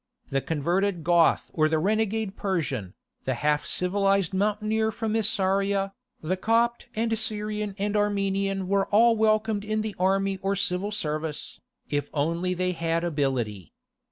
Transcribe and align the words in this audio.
The 0.31 0.41
converted 0.41 1.03
Goth 1.03 1.51
or 1.53 1.69
the 1.69 1.77
renegade 1.77 2.35
Persian, 2.35 2.95
the 3.25 3.35
half 3.35 3.67
civilized 3.67 4.33
mountaineer 4.33 4.89
from 4.91 5.13
Isauria, 5.15 5.93
the 6.23 6.35
Copt 6.35 6.87
and 6.95 7.15
Syrian 7.15 7.75
and 7.77 7.95
Armenian 7.95 8.67
were 8.67 8.87
all 8.87 9.15
welcomed 9.15 9.63
in 9.63 9.81
the 9.83 9.95
army 9.99 10.39
or 10.41 10.55
civil 10.55 10.89
service, 10.91 11.59
if 11.91 12.09
only 12.15 12.55
they 12.55 12.71
had 12.71 13.03
ability. 13.03 13.73